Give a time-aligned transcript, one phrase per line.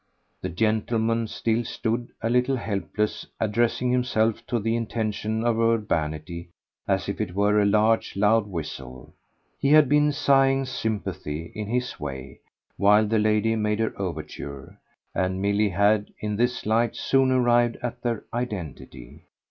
[0.41, 6.49] The gentleman still stood, a little helpless, addressing himself to the intention of urbanity
[6.87, 9.13] as if it were a large loud whistle;
[9.59, 12.39] he had been sighing sympathy, in his way,
[12.77, 14.79] while the lady made her overture;
[15.13, 19.25] and Milly had in this light soon arrived at their identity.